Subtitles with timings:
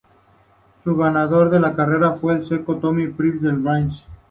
[0.83, 4.03] El ganador de la carrera fue el sueco Tommy Prim del Bianchi.